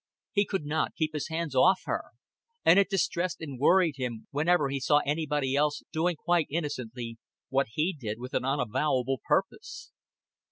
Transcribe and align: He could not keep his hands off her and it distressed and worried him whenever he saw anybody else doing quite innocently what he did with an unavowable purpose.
He 0.33 0.45
could 0.47 0.65
not 0.65 0.95
keep 0.95 1.13
his 1.13 1.27
hands 1.27 1.53
off 1.53 1.81
her 1.85 2.03
and 2.65 2.79
it 2.79 2.89
distressed 2.89 3.39
and 3.39 3.59
worried 3.59 3.97
him 3.97 4.25
whenever 4.31 4.69
he 4.69 4.79
saw 4.79 5.01
anybody 5.05 5.55
else 5.55 5.83
doing 5.93 6.15
quite 6.15 6.47
innocently 6.49 7.19
what 7.49 7.67
he 7.73 7.93
did 7.93 8.17
with 8.19 8.33
an 8.33 8.43
unavowable 8.43 9.21
purpose. 9.23 9.91